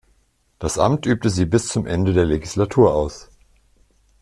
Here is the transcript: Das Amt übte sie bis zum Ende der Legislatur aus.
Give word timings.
Das 0.57 0.79
Amt 0.79 1.05
übte 1.05 1.29
sie 1.29 1.45
bis 1.45 1.67
zum 1.67 1.85
Ende 1.85 2.11
der 2.13 2.25
Legislatur 2.25 2.95
aus. 2.95 3.29